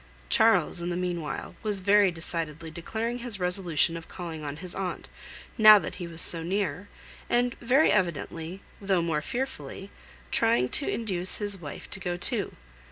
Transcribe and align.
Charles, 0.29 0.81
in 0.81 0.89
the 0.89 0.95
meanwhile, 0.97 1.53
was 1.61 1.79
very 1.79 2.09
decidedly 2.09 2.71
declaring 2.71 3.19
his 3.19 3.39
resolution 3.39 3.95
of 3.95 4.07
calling 4.07 4.43
on 4.43 4.57
his 4.57 4.73
aunt, 4.73 5.09
now 5.59 5.77
that 5.77 5.93
he 6.01 6.07
was 6.07 6.23
so 6.23 6.41
near; 6.41 6.89
and 7.29 7.53
very 7.59 7.91
evidently, 7.91 8.61
though 8.81 9.03
more 9.03 9.21
fearfully, 9.21 9.91
trying 10.31 10.69
to 10.69 10.89
induce 10.89 11.37
his 11.37 11.55
wife 11.57 11.87
to 11.91 11.99
go 11.99 12.17
too. 12.17 12.55